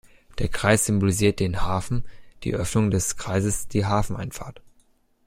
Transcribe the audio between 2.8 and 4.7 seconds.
des Kreises die Hafeneinfahrt.